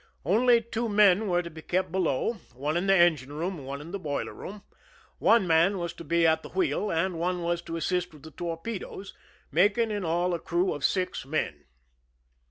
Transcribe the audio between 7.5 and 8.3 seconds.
to assist with